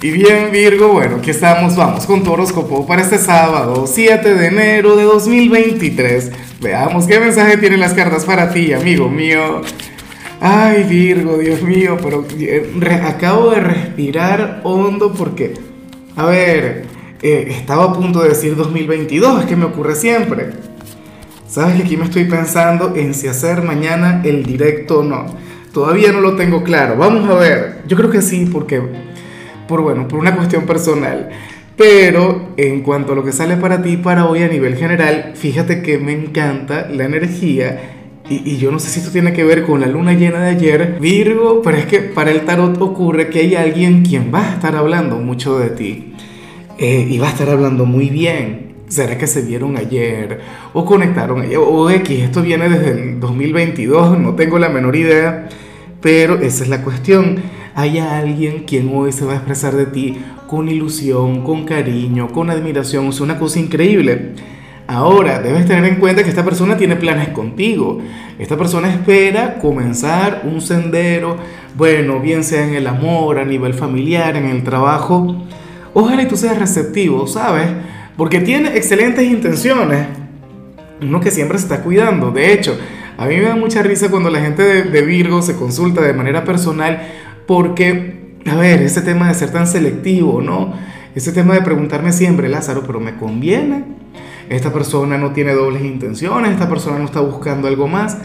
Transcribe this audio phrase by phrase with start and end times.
[0.00, 4.46] Y bien Virgo, bueno, aquí estamos, vamos con tu horóscopo para este sábado, 7 de
[4.46, 6.30] enero de 2023.
[6.60, 9.62] Veamos qué mensaje tienen las cartas para ti, amigo mío.
[10.40, 15.54] Ay Virgo, Dios mío, pero eh, acabo de respirar hondo porque,
[16.14, 16.84] a ver,
[17.20, 20.50] eh, estaba a punto de decir 2022, es que me ocurre siempre.
[21.48, 25.26] Sabes que aquí me estoy pensando en si hacer mañana el directo o no.
[25.72, 26.96] Todavía no lo tengo claro.
[26.96, 27.82] Vamos a ver.
[27.88, 28.80] Yo creo que sí, porque
[29.68, 31.28] por bueno, por una cuestión personal.
[31.76, 35.80] Pero en cuanto a lo que sale para ti para hoy a nivel general, fíjate
[35.80, 37.96] que me encanta la energía
[38.30, 40.98] y, yo no sé si esto tiene que ver con la luna llena de ayer,
[41.00, 44.76] Virgo, pero es que para el tarot ocurre que hay alguien quien va a estar
[44.76, 46.12] hablando mucho de ti
[46.78, 48.68] eh, y va a estar hablando muy bien.
[48.88, 50.40] ¿Será que se vieron ayer
[50.72, 52.20] o conectaron ayer o X?
[52.20, 55.48] Esto viene desde el 2022, no tengo la menor idea,
[56.00, 57.36] pero esa es la cuestión
[57.78, 60.18] haya alguien quien hoy se va a expresar de ti
[60.48, 64.32] con ilusión, con cariño, con admiración, es una cosa increíble.
[64.88, 68.00] Ahora, debes tener en cuenta que esta persona tiene planes contigo.
[68.36, 71.36] Esta persona espera comenzar un sendero,
[71.76, 75.46] bueno, bien sea en el amor, a nivel familiar, en el trabajo.
[75.94, 77.68] Ojalá y tú seas receptivo, ¿sabes?
[78.16, 80.04] Porque tiene excelentes intenciones.
[81.00, 82.32] Uno que siempre se está cuidando.
[82.32, 82.76] De hecho,
[83.16, 86.12] a mí me da mucha risa cuando la gente de, de Virgo se consulta de
[86.12, 87.02] manera personal
[87.48, 90.74] porque, a ver, ese tema de ser tan selectivo, ¿no?
[91.14, 93.84] Ese tema de preguntarme siempre, Lázaro, pero ¿me conviene?
[94.50, 98.18] Esta persona no tiene dobles intenciones, esta persona no está buscando algo más.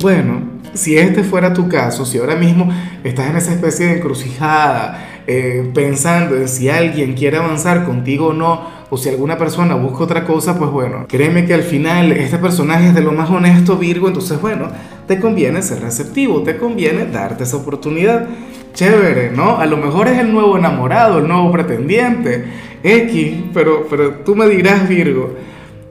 [0.00, 2.70] Bueno, si este fuera tu caso, si ahora mismo
[3.02, 8.32] estás en esa especie de encrucijada, eh, pensando en si alguien quiere avanzar contigo o
[8.32, 12.38] no, o si alguna persona busca otra cosa, pues bueno, créeme que al final este
[12.38, 14.68] personaje es de lo más honesto, Virgo, entonces bueno,
[15.08, 18.26] te conviene ser receptivo, te conviene darte esa oportunidad
[18.72, 19.58] chévere, ¿no?
[19.58, 22.44] A lo mejor es el nuevo enamorado, el nuevo pretendiente,
[22.82, 25.34] X, pero, pero tú me dirás, Virgo,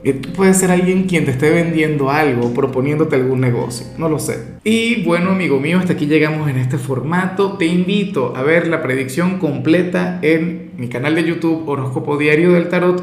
[0.02, 4.18] que tú puedes ser alguien quien te esté vendiendo algo, proponiéndote algún negocio, no lo
[4.18, 4.38] sé.
[4.64, 7.58] Y bueno, amigo mío, hasta aquí llegamos en este formato.
[7.58, 12.68] Te invito a ver la predicción completa en mi canal de YouTube Horóscopo Diario del
[12.68, 13.02] Tarot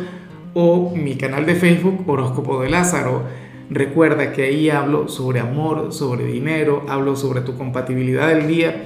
[0.54, 3.24] o mi canal de Facebook Horóscopo de Lázaro.
[3.70, 8.86] Recuerda que ahí hablo sobre amor, sobre dinero, hablo sobre tu compatibilidad del día